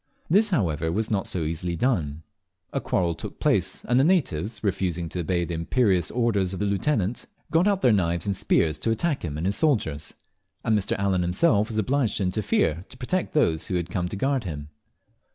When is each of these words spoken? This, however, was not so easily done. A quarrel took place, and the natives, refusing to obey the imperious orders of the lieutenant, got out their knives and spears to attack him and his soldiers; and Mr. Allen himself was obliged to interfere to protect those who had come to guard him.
This, 0.31 0.49
however, 0.49 0.91
was 0.91 1.11
not 1.11 1.27
so 1.27 1.43
easily 1.43 1.75
done. 1.75 2.23
A 2.73 2.81
quarrel 2.81 3.13
took 3.13 3.39
place, 3.39 3.85
and 3.85 3.99
the 3.99 4.03
natives, 4.03 4.63
refusing 4.63 5.09
to 5.09 5.19
obey 5.19 5.45
the 5.45 5.53
imperious 5.53 6.09
orders 6.09 6.55
of 6.55 6.59
the 6.59 6.65
lieutenant, 6.65 7.27
got 7.51 7.67
out 7.67 7.81
their 7.81 7.91
knives 7.93 8.25
and 8.25 8.35
spears 8.35 8.79
to 8.79 8.89
attack 8.89 9.23
him 9.23 9.37
and 9.37 9.45
his 9.45 9.57
soldiers; 9.57 10.15
and 10.63 10.75
Mr. 10.75 10.97
Allen 10.97 11.21
himself 11.21 11.67
was 11.67 11.77
obliged 11.77 12.17
to 12.17 12.23
interfere 12.23 12.83
to 12.89 12.97
protect 12.97 13.33
those 13.33 13.67
who 13.67 13.75
had 13.75 13.91
come 13.91 14.07
to 14.09 14.15
guard 14.15 14.43
him. 14.43 14.69